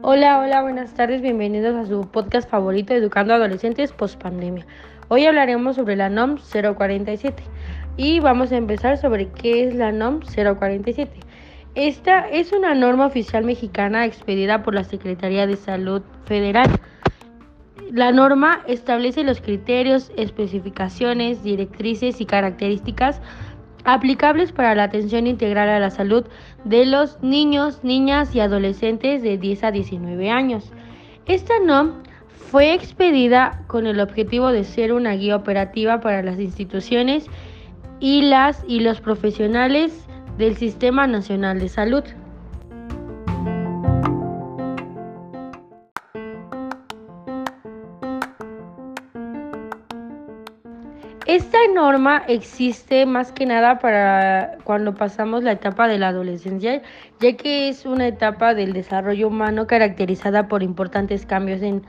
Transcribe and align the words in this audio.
Hola, 0.00 0.38
hola, 0.40 0.62
buenas 0.62 0.94
tardes, 0.94 1.20
bienvenidos 1.20 1.76
a 1.76 1.84
su 1.84 2.10
podcast 2.10 2.48
favorito 2.48 2.94
Educando 2.94 3.34
a 3.34 3.36
Adolescentes 3.36 3.92
Post 3.92 4.22
Pandemia. 4.22 4.66
Hoy 5.08 5.26
hablaremos 5.26 5.76
sobre 5.76 5.96
la 5.96 6.08
NOM 6.08 6.38
047 6.38 7.42
y 7.98 8.20
vamos 8.20 8.52
a 8.52 8.56
empezar 8.56 8.96
sobre 8.96 9.28
qué 9.28 9.68
es 9.68 9.74
la 9.74 9.92
NOM 9.92 10.20
047. 10.20 11.10
Esta 11.74 12.26
es 12.30 12.52
una 12.52 12.74
norma 12.74 13.04
oficial 13.04 13.44
mexicana 13.44 14.06
expedida 14.06 14.62
por 14.62 14.74
la 14.74 14.84
Secretaría 14.84 15.46
de 15.46 15.56
Salud 15.56 16.00
Federal. 16.24 16.70
La 17.92 18.12
norma 18.12 18.62
establece 18.66 19.24
los 19.24 19.42
criterios, 19.42 20.10
especificaciones, 20.16 21.42
directrices 21.42 22.22
y 22.22 22.24
características 22.24 23.20
aplicables 23.84 24.52
para 24.52 24.74
la 24.74 24.84
atención 24.84 25.26
integral 25.26 25.68
a 25.68 25.78
la 25.78 25.90
salud 25.90 26.24
de 26.64 26.86
los 26.86 27.22
niños, 27.22 27.80
niñas 27.82 28.34
y 28.34 28.40
adolescentes 28.40 29.22
de 29.22 29.38
10 29.38 29.64
a 29.64 29.70
19 29.70 30.30
años. 30.30 30.72
Esta 31.26 31.54
NOM 31.60 32.02
fue 32.28 32.72
expedida 32.74 33.62
con 33.66 33.86
el 33.86 34.00
objetivo 34.00 34.52
de 34.52 34.64
ser 34.64 34.92
una 34.92 35.12
guía 35.12 35.36
operativa 35.36 36.00
para 36.00 36.22
las 36.22 36.38
instituciones 36.38 37.26
y 38.00 38.22
las 38.22 38.64
y 38.68 38.80
los 38.80 39.00
profesionales 39.00 40.06
del 40.38 40.56
Sistema 40.56 41.06
Nacional 41.06 41.58
de 41.58 41.68
Salud. 41.68 42.04
Norma 51.68 52.22
existe 52.28 53.06
más 53.06 53.32
que 53.32 53.46
nada 53.46 53.78
para 53.78 54.58
cuando 54.64 54.94
pasamos 54.94 55.42
la 55.44 55.52
etapa 55.52 55.88
de 55.88 55.98
la 55.98 56.08
adolescencia, 56.08 56.82
ya 57.20 57.36
que 57.36 57.68
es 57.68 57.86
una 57.86 58.06
etapa 58.08 58.54
del 58.54 58.72
desarrollo 58.72 59.28
humano 59.28 59.66
caracterizada 59.66 60.48
por 60.48 60.62
importantes 60.62 61.26
cambios 61.26 61.62
en, 61.62 61.82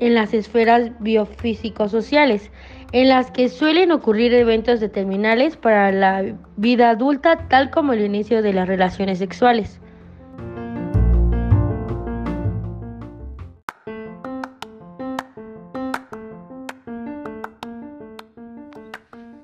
en 0.00 0.14
las 0.14 0.34
esferas 0.34 0.90
biofísico-sociales, 1.00 2.50
en 2.92 3.08
las 3.08 3.30
que 3.30 3.48
suelen 3.48 3.92
ocurrir 3.92 4.32
eventos 4.34 4.80
determinales 4.80 5.56
para 5.56 5.92
la 5.92 6.24
vida 6.56 6.90
adulta, 6.90 7.48
tal 7.48 7.70
como 7.70 7.92
el 7.92 8.04
inicio 8.04 8.42
de 8.42 8.52
las 8.52 8.68
relaciones 8.68 9.18
sexuales. 9.18 9.80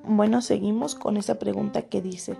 Bueno, 0.05 0.41
seguimos 0.41 0.95
con 0.95 1.15
esa 1.15 1.39
pregunta 1.39 1.83
que 1.83 2.01
dice, 2.01 2.35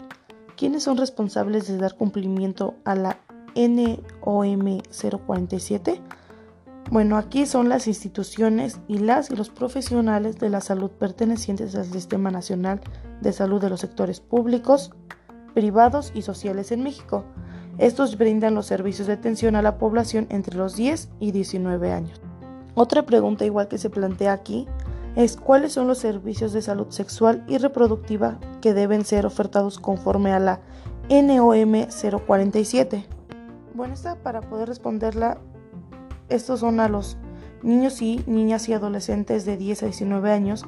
¿quiénes 0.57 0.83
son 0.83 0.97
responsables 0.97 1.65
de 1.67 1.77
dar 1.77 1.95
cumplimiento 1.95 2.75
a 2.83 2.93
la 2.93 3.19
NOM 3.55 4.81
047? 5.25 6.01
Bueno, 6.91 7.17
aquí 7.17 7.45
son 7.45 7.69
las 7.69 7.87
instituciones 7.87 8.81
y 8.89 8.97
las 8.97 9.31
y 9.31 9.37
los 9.37 9.49
profesionales 9.49 10.39
de 10.39 10.49
la 10.49 10.59
salud 10.59 10.91
pertenecientes 10.91 11.73
al 11.75 11.85
Sistema 11.85 12.31
Nacional 12.31 12.81
de 13.21 13.31
Salud 13.31 13.61
de 13.61 13.69
los 13.69 13.79
sectores 13.79 14.19
públicos, 14.19 14.91
privados 15.53 16.11
y 16.13 16.21
sociales 16.23 16.73
en 16.73 16.83
México. 16.83 17.23
Estos 17.77 18.17
brindan 18.17 18.55
los 18.55 18.65
servicios 18.65 19.07
de 19.07 19.13
atención 19.13 19.55
a 19.55 19.61
la 19.61 19.77
población 19.77 20.27
entre 20.29 20.57
los 20.57 20.75
10 20.75 21.09
y 21.21 21.31
19 21.31 21.93
años. 21.93 22.21
Otra 22.75 23.05
pregunta 23.05 23.45
igual 23.45 23.69
que 23.69 23.77
se 23.77 23.89
plantea 23.89 24.33
aquí 24.33 24.67
es 25.15 25.37
cuáles 25.37 25.73
son 25.73 25.87
los 25.87 25.99
servicios 25.99 26.53
de 26.53 26.61
salud 26.61 26.87
sexual 26.89 27.43
y 27.47 27.57
reproductiva 27.57 28.39
que 28.61 28.73
deben 28.73 29.05
ser 29.05 29.25
ofertados 29.25 29.79
conforme 29.79 30.31
a 30.31 30.39
la 30.39 30.59
NOM 31.09 31.87
047. 32.25 33.05
Bueno, 33.73 33.93
esta 33.93 34.15
para 34.15 34.41
poder 34.41 34.69
responderla, 34.69 35.37
estos 36.29 36.61
son 36.61 36.79
a 36.79 36.87
los 36.87 37.17
niños 37.61 38.01
y 38.01 38.23
niñas 38.27 38.67
y 38.69 38.73
adolescentes 38.73 39.45
de 39.45 39.57
10 39.57 39.83
a 39.83 39.85
19 39.87 40.31
años, 40.31 40.65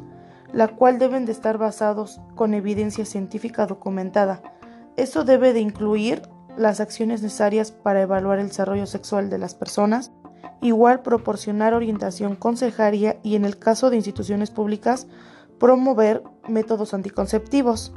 la 0.53 0.70
cual 0.70 1.00
deben 1.00 1.25
de 1.25 1.31
estar 1.31 1.58
basados 1.58 2.22
con 2.36 2.53
evidencia 2.53 3.06
científica 3.06 3.66
documentada. 3.66 4.41
Esto 4.96 5.24
debe 5.24 5.53
de 5.53 5.59
incluir 5.59 6.22
las 6.58 6.80
acciones 6.80 7.22
necesarias 7.22 7.72
para 7.72 8.02
evaluar 8.02 8.40
el 8.40 8.47
desarrollo 8.47 8.86
sexual 8.86 9.30
de 9.30 9.38
las 9.38 9.56
personas, 9.56 10.12
Igual 10.62 11.02
proporcionar 11.02 11.74
orientación 11.74 12.36
consejaria 12.36 13.18
y 13.24 13.36
en 13.36 13.46
el 13.46 13.58
caso 13.58 13.90
de 13.90 13.98
instituciones 13.98 14.52
públicas 14.52 15.08
promover 15.60 16.24
métodos 16.48 16.94
anticonceptivos. 16.94 17.94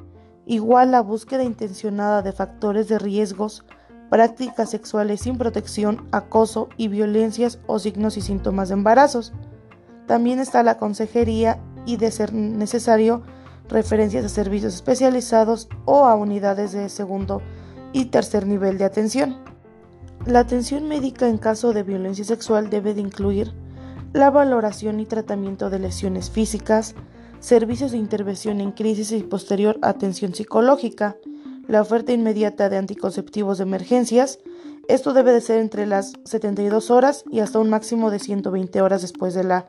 Igual 0.46 0.92
la 0.92 1.00
búsqueda 1.00 1.44
intencionada 1.44 2.22
de 2.22 2.32
factores 2.32 2.88
de 2.88 2.98
riesgos, 2.98 3.64
prácticas 4.10 4.70
sexuales 4.70 5.20
sin 5.20 5.36
protección, 5.36 6.08
acoso 6.12 6.68
y 6.76 6.88
violencias 6.88 7.58
o 7.66 7.78
signos 7.78 8.16
y 8.16 8.22
síntomas 8.22 8.68
de 8.68 8.74
embarazos. 8.74 9.32
También 10.06 10.38
está 10.38 10.62
la 10.62 10.78
consejería 10.78 11.60
y 11.84 11.96
de 11.96 12.10
ser 12.10 12.32
necesario 12.32 13.22
referencias 13.68 14.24
a 14.24 14.28
servicios 14.30 14.74
especializados 14.74 15.68
o 15.84 16.06
a 16.06 16.14
unidades 16.14 16.72
de 16.72 16.88
segundo 16.88 17.42
y 17.92 18.06
tercer 18.06 18.46
nivel 18.46 18.78
de 18.78 18.84
atención. 18.84 19.36
La 20.28 20.40
atención 20.40 20.86
médica 20.86 21.26
en 21.26 21.38
caso 21.38 21.72
de 21.72 21.82
violencia 21.82 22.22
sexual 22.22 22.68
debe 22.68 22.92
de 22.92 23.00
incluir 23.00 23.50
la 24.12 24.30
valoración 24.30 25.00
y 25.00 25.06
tratamiento 25.06 25.70
de 25.70 25.78
lesiones 25.78 26.28
físicas, 26.28 26.94
servicios 27.40 27.92
de 27.92 27.96
intervención 27.96 28.60
en 28.60 28.72
crisis 28.72 29.10
y 29.12 29.22
posterior 29.22 29.78
atención 29.80 30.34
psicológica, 30.34 31.16
la 31.66 31.80
oferta 31.80 32.12
inmediata 32.12 32.68
de 32.68 32.76
anticonceptivos 32.76 33.56
de 33.56 33.64
emergencias, 33.64 34.38
esto 34.86 35.14
debe 35.14 35.32
de 35.32 35.40
ser 35.40 35.60
entre 35.60 35.86
las 35.86 36.12
72 36.24 36.90
horas 36.90 37.24
y 37.30 37.40
hasta 37.40 37.58
un 37.58 37.70
máximo 37.70 38.10
de 38.10 38.18
120 38.18 38.82
horas 38.82 39.00
después 39.00 39.32
de 39.32 39.44
la 39.44 39.66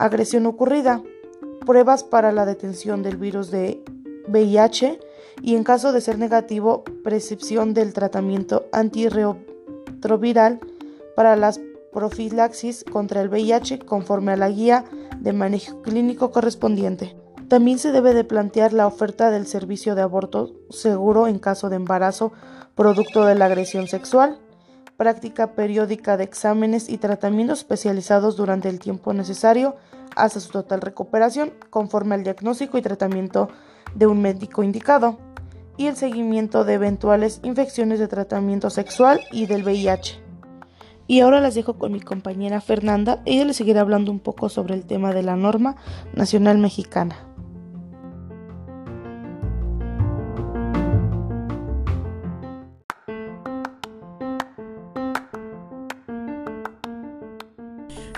agresión 0.00 0.46
ocurrida, 0.46 1.04
pruebas 1.64 2.02
para 2.02 2.32
la 2.32 2.46
detención 2.46 3.04
del 3.04 3.16
virus 3.16 3.52
de 3.52 3.80
VIH 4.26 4.98
y 5.40 5.54
en 5.54 5.62
caso 5.62 5.92
de 5.92 6.00
ser 6.00 6.18
negativo, 6.18 6.82
prescripción 7.04 7.74
del 7.74 7.92
tratamiento 7.92 8.66
antirreoperatorio 8.72 9.53
para 11.16 11.36
las 11.36 11.60
profilaxis 11.92 12.84
contra 12.84 13.20
el 13.20 13.28
VIH 13.28 13.78
conforme 13.80 14.32
a 14.32 14.36
la 14.36 14.50
guía 14.50 14.84
de 15.20 15.32
manejo 15.32 15.80
clínico 15.82 16.30
correspondiente. 16.30 17.16
También 17.48 17.78
se 17.78 17.92
debe 17.92 18.14
de 18.14 18.24
plantear 18.24 18.72
la 18.72 18.86
oferta 18.86 19.30
del 19.30 19.46
servicio 19.46 19.94
de 19.94 20.02
aborto 20.02 20.52
seguro 20.70 21.26
en 21.26 21.38
caso 21.38 21.68
de 21.68 21.76
embarazo 21.76 22.32
producto 22.74 23.24
de 23.24 23.34
la 23.34 23.46
agresión 23.46 23.86
sexual, 23.86 24.38
práctica 24.96 25.52
periódica 25.52 26.16
de 26.16 26.24
exámenes 26.24 26.88
y 26.88 26.98
tratamientos 26.98 27.60
especializados 27.60 28.36
durante 28.36 28.68
el 28.68 28.78
tiempo 28.78 29.12
necesario 29.12 29.76
hasta 30.16 30.40
su 30.40 30.50
total 30.50 30.80
recuperación 30.80 31.52
conforme 31.70 32.14
al 32.14 32.24
diagnóstico 32.24 32.78
y 32.78 32.82
tratamiento 32.82 33.48
de 33.94 34.06
un 34.06 34.20
médico 34.20 34.62
indicado 34.62 35.18
y 35.76 35.86
el 35.86 35.96
seguimiento 35.96 36.64
de 36.64 36.74
eventuales 36.74 37.40
infecciones 37.42 37.98
de 37.98 38.08
tratamiento 38.08 38.70
sexual 38.70 39.20
y 39.32 39.46
del 39.46 39.64
VIH. 39.64 40.20
Y 41.06 41.20
ahora 41.20 41.40
las 41.40 41.54
dejo 41.54 41.74
con 41.74 41.92
mi 41.92 42.00
compañera 42.00 42.60
Fernanda, 42.60 43.20
ella 43.26 43.44
le 43.44 43.52
seguirá 43.52 43.82
hablando 43.82 44.10
un 44.10 44.20
poco 44.20 44.48
sobre 44.48 44.74
el 44.74 44.86
tema 44.86 45.12
de 45.12 45.22
la 45.22 45.36
norma 45.36 45.76
nacional 46.14 46.58
mexicana. 46.58 47.33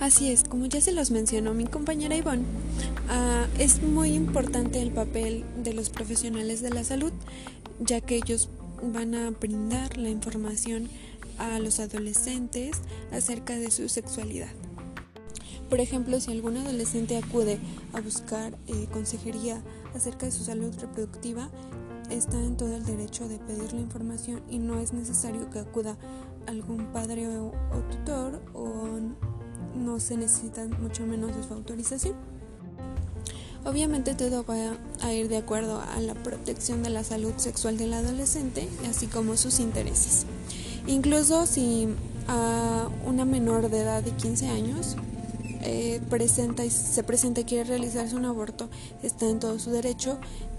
Así 0.01 0.31
es, 0.31 0.45
como 0.45 0.67
ya 0.67 0.81
se 0.81 0.93
los 0.93 1.11
mencionó 1.11 1.55
mi 1.55 1.65
compañera 1.65 2.15
Ivonne, 2.15 2.43
uh, 2.43 3.61
es 3.61 3.83
muy 3.83 4.13
importante 4.13 4.83
el 4.83 4.91
papel 4.91 5.45
de 5.63 5.73
los 5.73 5.89
profesionales 5.89 6.61
de 6.61 6.71
la 6.71 6.85
salud, 6.85 7.13
ya 7.81 8.03
que 8.03 8.17
ellos 8.17 8.51
van 8.83 9.15
a 9.15 9.31
brindar 9.31 9.97
la 9.97 10.11
información 10.11 10.91
a 11.39 11.59
los 11.61 11.81
adolescentes 11.81 12.77
acerca 13.11 13.59
de 13.59 13.71
su 13.71 13.89
sexualidad. 13.89 14.51
Por 15.71 15.81
ejemplo, 15.81 16.21
si 16.21 16.31
algún 16.31 16.59
adolescente 16.59 17.17
acude 17.17 17.59
a 17.95 18.01
buscar 18.01 18.57
eh, 18.67 18.87
consejería 18.93 19.63
acerca 19.95 20.27
de 20.27 20.33
su 20.33 20.45
salud 20.45 20.75
reproductiva, 20.79 21.51
está 22.11 22.39
en 22.39 22.57
todo 22.57 22.77
el 22.77 22.85
derecho 22.85 23.29
de 23.29 23.39
pedir 23.39 23.73
la 23.73 23.81
información 23.81 24.43
y 24.51 24.59
no 24.59 24.79
es 24.79 24.93
necesario 24.93 25.49
que 25.51 25.59
acuda 25.59 25.97
algún 26.47 26.93
padre 26.93 27.27
o, 27.29 27.47
o 27.47 27.79
tutor 27.91 28.43
o 28.55 28.87
no 29.77 30.01
se 30.01 30.17
necesita 30.17 30.65
mucho 30.81 31.07
menos 31.07 31.37
de 31.37 31.43
su 31.43 31.55
autorización. 31.55 32.15
Obviamente 33.65 34.15
todo 34.15 34.45
va 34.45 34.77
a 35.03 35.13
ir 35.13 35.29
de 35.29 35.39
acuerdo 35.39 35.81
a 35.81 36.01
la 36.01 36.15
protección 36.15 36.85
de 36.85 36.91
la 36.91 37.03
salud 37.03 37.33
sexual 37.37 37.77
del 37.77 37.95
adolescente, 37.95 38.69
así 38.89 39.09
como 39.09 39.37
sus 39.37 39.59
intereses. 39.59 40.25
Incluso 40.87 41.47
si 41.47 41.89
a 42.29 42.89
una 43.05 43.25
menor 43.25 43.69
de 43.69 43.81
edad 43.81 44.05
de 44.05 44.13
15 44.13 44.49
años 44.49 44.97
eh, 45.63 46.01
presenta 46.09 46.65
y 46.65 46.71
se 46.71 47.03
presenta 47.03 47.41
y 47.41 47.45
quiere 47.45 47.65
realizarse 47.65 48.15
un 48.15 48.25
aborto, 48.25 48.69
está 49.03 49.29
en 49.29 49.41
todo 49.41 49.59
su 49.59 49.73
derecho 49.73 50.19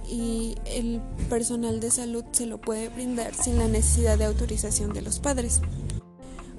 y 0.10 0.56
el 0.66 1.02
personal 1.30 1.80
de 1.80 1.92
salud 1.92 2.26
se 2.32 2.46
lo 2.46 2.60
puede 2.60 2.90
brindar 2.90 3.34
sin 3.34 3.58
la 3.58 3.70
necesidad 3.70 4.18
de 4.18 4.26
autorización 4.26 4.92
de 4.94 5.02
los 5.02 5.20
padres. 5.20 5.62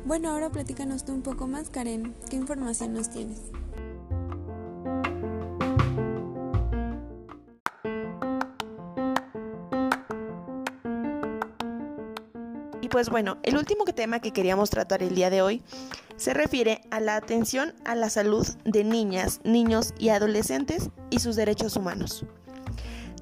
Bueno, 0.08 0.30
ahora 0.30 0.48
platícanos 0.48 1.04
tú 1.04 1.12
un 1.12 1.20
poco 1.20 1.46
más, 1.46 1.68
Karen. 1.68 2.14
¿Qué 2.30 2.36
información 2.36 2.94
nos 2.94 3.10
tienes? 3.10 3.42
Y 12.80 12.88
pues 12.88 13.10
bueno, 13.10 13.36
el 13.42 13.58
último 13.58 13.84
tema 13.84 14.20
que 14.20 14.32
queríamos 14.32 14.70
tratar 14.70 15.02
el 15.02 15.14
día 15.14 15.28
de 15.28 15.42
hoy 15.42 15.62
se 16.16 16.32
refiere 16.32 16.80
a 16.90 17.00
la 17.00 17.16
atención 17.16 17.74
a 17.84 17.94
la 17.94 18.08
salud 18.08 18.46
de 18.64 18.84
niñas, 18.84 19.42
niños 19.44 19.92
y 19.98 20.08
adolescentes 20.08 20.88
y 21.10 21.18
sus 21.18 21.36
derechos 21.36 21.76
humanos. 21.76 22.24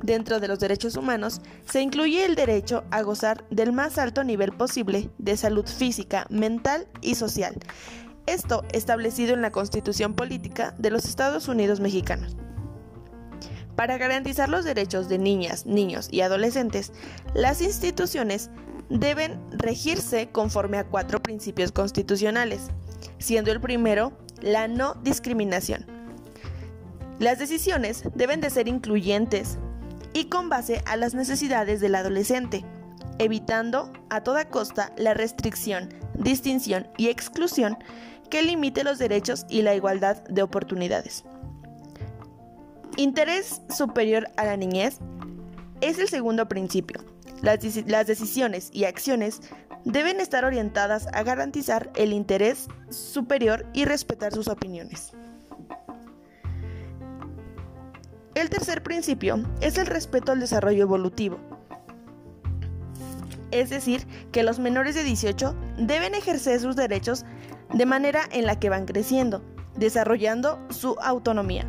Dentro 0.07 0.39
de 0.39 0.47
los 0.47 0.61
derechos 0.61 0.95
humanos 0.95 1.41
se 1.69 1.83
incluye 1.83 2.25
el 2.25 2.37
derecho 2.37 2.85
a 2.93 3.03
gozar 3.03 3.45
del 3.51 3.73
más 3.73 3.99
alto 3.99 4.23
nivel 4.23 4.53
posible 4.53 5.11
de 5.19 5.37
salud 5.37 5.67
física, 5.67 6.29
mental 6.31 6.87
y 7.01 7.17
social. 7.17 7.57
Esto 8.27 8.63
establecido 8.71 9.35
en 9.35 9.43
la 9.43 9.51
Constitución 9.51 10.15
Política 10.15 10.77
de 10.79 10.91
los 10.91 11.07
Estados 11.07 11.49
Unidos 11.49 11.81
Mexicanos. 11.81 12.37
Para 13.75 13.99
garantizar 13.99 14.49
los 14.49 14.65
derechos 14.65 15.09
de 15.09 15.19
niñas, 15.19 15.67
niños 15.67 16.07
y 16.13 16.21
adolescentes, 16.21 16.93
las 17.35 17.61
instituciones 17.61 18.49
deben 18.89 19.41
regirse 19.51 20.29
conforme 20.29 20.79
a 20.79 20.85
cuatro 20.85 21.21
principios 21.21 21.73
constitucionales, 21.73 22.69
siendo 23.19 23.51
el 23.51 23.61
primero 23.61 24.13
la 24.41 24.69
no 24.69 24.95
discriminación. 25.03 25.85
Las 27.19 27.41
decisiones 27.41 28.05
deben 28.15 28.41
de 28.41 28.51
ser 28.51 28.69
incluyentes, 28.69 29.59
y 30.17 30.31
con 30.31 30.49
base 30.49 30.81
a 30.87 30.97
las 30.97 31.13
necesidades 31.13 31.79
del 31.79 31.95
adolescente, 31.95 32.65
evitando 33.19 33.93
a 34.09 34.23
toda 34.23 34.49
costa 34.49 34.95
la 34.97 35.13
restricción, 35.13 35.91
distinción 36.15 36.89
y 36.97 37.09
exclusión 37.09 37.77
que 38.31 38.41
limite 38.41 38.83
los 38.83 38.99
derechos 38.99 39.45
y 39.51 39.61
la 39.61 39.75
igualdad 39.75 40.25
de 40.25 40.41
oportunidades. 40.41 41.23
Interés 42.97 43.61
superior 43.69 44.27
a 44.39 44.47
la 44.47 44.57
niñez 44.57 45.01
es 45.83 45.99
el 45.99 46.09
segundo 46.09 46.49
principio. 46.49 47.05
Las, 47.43 47.59
las, 47.87 48.07
decisiones 48.07 48.71
y 48.73 48.85
acciones 48.85 49.43
deben 49.85 50.21
estar 50.21 50.47
orientadas 50.47 51.09
a 51.13 51.25
garantizar 51.25 51.91
el 51.95 52.15
interés 52.15 52.69
superior 52.89 53.67
y 53.75 53.85
respetar 53.85 54.33
sus 54.33 54.49
opiniones. 54.49 55.13
El 58.37 58.51
tercer 58.51 58.83
principio 58.83 59.43
es 59.63 59.79
el 59.79 59.87
respeto 59.87 60.31
al 60.31 60.41
desarrollo 60.41 60.83
evolutivo. 60.83 61.39
Es 63.51 63.71
decir, 63.71 64.07
que 64.31 64.43
los 64.43 64.59
menores 64.59 64.95
de 64.95 65.05
18 65.05 65.57
deben 65.79 66.15
ejercer 66.15 66.61
sus 66.61 66.77
derechos 66.77 67.25
de 67.73 67.87
manera 67.87 68.29
en 68.31 68.45
la 68.45 68.61
que 68.61 68.69
van 68.69 68.85
creciendo, 68.85 69.43
desarrollando 69.79 70.59
su 70.69 70.97
autonomía, 71.01 71.65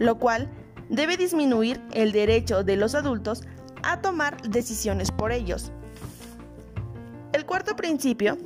lo 0.00 0.18
cual 0.18 0.50
debe 0.90 1.16
disminuir 1.16 1.80
el 1.92 2.10
derecho 2.10 2.64
de 2.64 2.74
los 2.74 2.96
adultos 2.96 3.44
a 3.84 4.00
tomar 4.00 4.42
decisiones 4.42 5.12
por 5.12 5.30
ellos. 5.30 5.70
El 7.32 7.46
cuarto 7.46 7.76
principio 7.76 8.36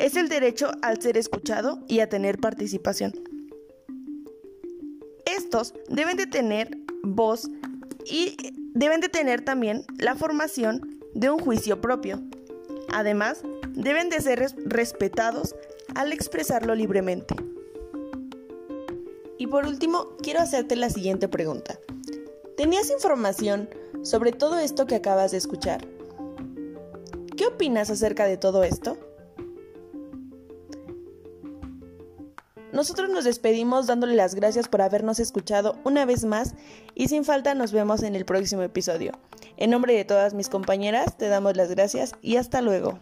es 0.00 0.16
el 0.16 0.28
derecho 0.28 0.72
al 0.82 1.00
ser 1.00 1.16
escuchado 1.16 1.78
y 1.86 2.00
a 2.00 2.08
tener 2.08 2.38
participación. 2.38 3.12
Estos 5.26 5.74
deben 5.88 6.16
de 6.16 6.26
tener 6.26 6.76
voz 7.02 7.48
y 8.04 8.36
deben 8.74 9.00
de 9.00 9.08
tener 9.08 9.42
también 9.42 9.84
la 9.98 10.14
formación 10.14 11.00
de 11.14 11.30
un 11.30 11.38
juicio 11.38 11.80
propio. 11.80 12.20
Además, 12.92 13.42
deben 13.70 14.08
de 14.10 14.20
ser 14.20 14.54
respetados 14.64 15.54
al 15.94 16.12
expresarlo 16.12 16.74
libremente. 16.74 17.34
Y 19.38 19.46
por 19.46 19.66
último, 19.66 20.08
quiero 20.22 20.40
hacerte 20.40 20.76
la 20.76 20.90
siguiente 20.90 21.28
pregunta. 21.28 21.78
¿Tenías 22.56 22.90
información 22.90 23.70
sobre 24.02 24.32
todo 24.32 24.58
esto 24.58 24.86
que 24.86 24.96
acabas 24.96 25.30
de 25.30 25.38
escuchar? 25.38 25.86
¿Qué 27.36 27.46
opinas 27.46 27.88
acerca 27.90 28.26
de 28.26 28.36
todo 28.36 28.64
esto? 28.64 28.98
Nosotros 32.72 33.10
nos 33.10 33.24
despedimos 33.24 33.86
dándole 33.86 34.14
las 34.14 34.34
gracias 34.34 34.68
por 34.68 34.82
habernos 34.82 35.18
escuchado 35.18 35.76
una 35.84 36.04
vez 36.04 36.24
más 36.24 36.54
y 36.94 37.08
sin 37.08 37.24
falta 37.24 37.54
nos 37.54 37.72
vemos 37.72 38.02
en 38.02 38.14
el 38.14 38.24
próximo 38.24 38.62
episodio. 38.62 39.12
En 39.56 39.70
nombre 39.70 39.94
de 39.94 40.04
todas 40.04 40.34
mis 40.34 40.48
compañeras 40.48 41.16
te 41.16 41.28
damos 41.28 41.56
las 41.56 41.70
gracias 41.70 42.12
y 42.22 42.36
hasta 42.36 42.62
luego. 42.62 42.98